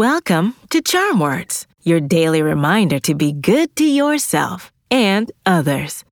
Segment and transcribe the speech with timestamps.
[0.00, 6.06] Welcome to Charm Words, your daily reminder to be good to yourself and others.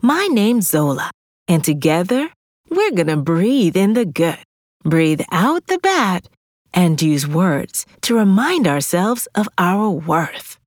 [0.00, 1.10] My name's Zola,
[1.46, 2.30] and together
[2.70, 4.38] we're gonna breathe in the good,
[4.82, 6.26] breathe out the bad,
[6.72, 10.58] and use words to remind ourselves of our worth.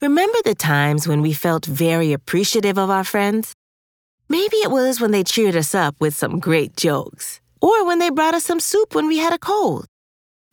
[0.00, 3.52] Remember the times when we felt very appreciative of our friends?
[4.28, 8.10] Maybe it was when they cheered us up with some great jokes, or when they
[8.10, 9.86] brought us some soup when we had a cold.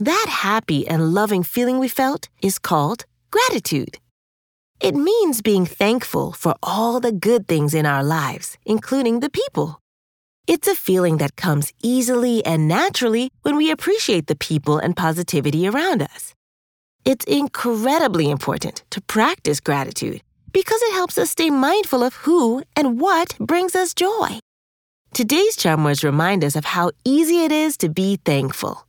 [0.00, 3.98] That happy and loving feeling we felt is called gratitude.
[4.80, 9.80] It means being thankful for all the good things in our lives, including the people.
[10.48, 15.68] It's a feeling that comes easily and naturally when we appreciate the people and positivity
[15.68, 16.34] around us.
[17.04, 23.00] It's incredibly important to practice gratitude because it helps us stay mindful of who and
[23.00, 24.38] what brings us joy.
[25.12, 28.86] Today's charm words remind us of how easy it is to be thankful.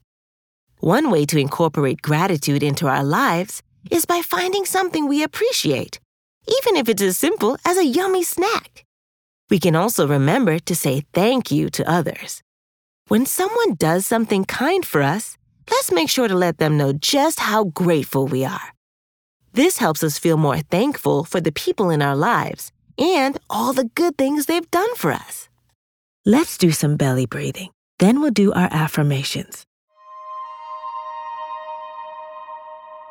[0.85, 5.99] One way to incorporate gratitude into our lives is by finding something we appreciate,
[6.47, 8.85] even if it's as simple as a yummy snack.
[9.49, 12.43] We can also remember to say thank you to others.
[13.07, 15.37] When someone does something kind for us,
[15.71, 18.75] let's make sure to let them know just how grateful we are.
[19.53, 23.89] This helps us feel more thankful for the people in our lives and all the
[23.95, 25.49] good things they've done for us.
[26.27, 27.71] Let's do some belly breathing.
[27.97, 29.64] Then we'll do our affirmations.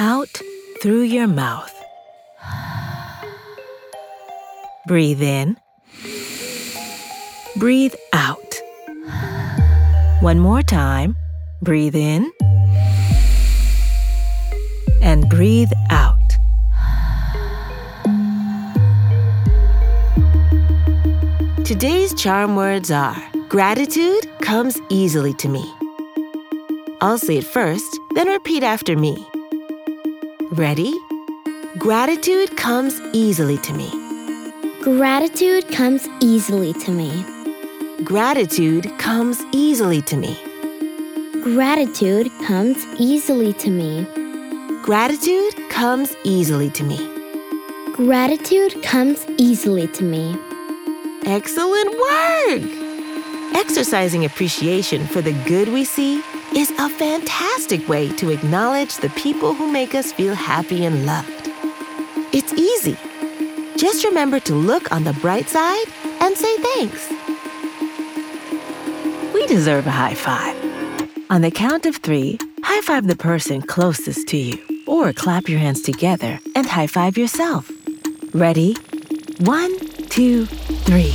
[0.00, 0.40] out
[0.80, 1.70] through your mouth.
[4.86, 5.58] Breathe in.
[7.56, 8.54] Breathe out.
[10.20, 11.16] One more time.
[11.60, 12.32] Breathe in.
[15.02, 16.16] And breathe out.
[21.66, 25.70] Today's charm words are Gratitude comes easily to me.
[27.02, 29.26] I'll say it first, then repeat after me.
[30.54, 30.92] Ready?
[31.78, 33.88] Gratitude comes easily to me.
[34.82, 37.24] Gratitude comes easily to me.
[38.02, 40.36] Gratitude comes easily to me.
[41.44, 44.04] Gratitude comes easily to me.
[44.82, 46.98] Gratitude comes easily to me.
[47.92, 50.36] Gratitude comes easily to me.
[51.26, 53.54] Excellent work!
[53.54, 56.20] Exercising appreciation for the good we see
[56.54, 61.48] is a fantastic way to acknowledge the people who make us feel happy and loved.
[62.32, 62.96] It's easy.
[63.76, 65.86] Just remember to look on the bright side
[66.20, 67.08] and say thanks.
[69.32, 70.56] We deserve a high five.
[71.30, 75.60] On the count of three, high five the person closest to you, or clap your
[75.60, 77.70] hands together and high five yourself.
[78.34, 78.74] Ready?
[79.38, 79.78] One,
[80.08, 81.14] two, three.